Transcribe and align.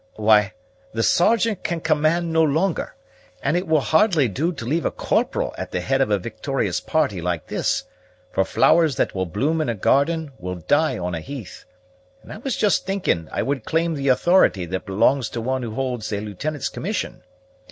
"Why, 0.15 0.53
the 0.93 1.03
Sergeant 1.03 1.63
can 1.63 1.79
command 1.79 2.33
no 2.33 2.41
longer, 2.41 2.95
and 3.43 3.55
it 3.55 3.67
will 3.67 3.81
hardly 3.81 4.27
do 4.27 4.51
to 4.51 4.65
leave 4.65 4.83
a 4.83 4.89
corporal 4.89 5.53
at 5.59 5.69
the 5.69 5.79
head 5.79 6.01
of 6.01 6.09
a 6.09 6.17
victorious 6.17 6.79
party 6.79 7.21
like 7.21 7.45
this; 7.45 7.83
for 8.31 8.43
flowers 8.43 8.95
that 8.95 9.13
will 9.13 9.27
bloom 9.27 9.61
in 9.61 9.69
a 9.69 9.75
garden 9.75 10.31
will 10.39 10.55
die 10.55 10.97
on 10.97 11.13
a 11.13 11.21
heath; 11.21 11.65
and 12.23 12.33
I 12.33 12.37
was 12.37 12.57
just 12.57 12.83
thinking 12.83 13.29
I 13.31 13.43
would 13.43 13.63
claim 13.63 13.93
the 13.93 14.07
authority 14.07 14.65
that 14.65 14.87
belongs 14.87 15.29
to 15.29 15.39
one 15.39 15.61
who 15.61 15.75
holds 15.75 16.11
a 16.11 16.19
lieutenant's 16.19 16.69
commission. 16.69 17.21